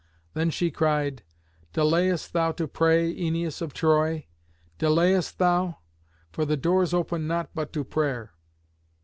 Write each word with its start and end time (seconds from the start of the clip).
Then 0.33 0.49
she 0.49 0.71
cried, 0.71 1.21
"Delayest 1.73 2.33
thou 2.33 2.53
to 2.53 2.67
pray, 2.67 3.13
Æneas 3.13 3.61
of 3.61 3.71
Troy? 3.71 4.25
delayest 4.79 5.37
thou? 5.37 5.77
for 6.31 6.43
the 6.43 6.57
doors 6.57 6.91
open 6.91 7.27
not 7.27 7.51
but 7.53 7.71
to 7.73 7.83
prayer." 7.83 8.31